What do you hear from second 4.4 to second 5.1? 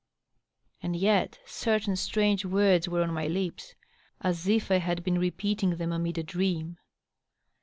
if I had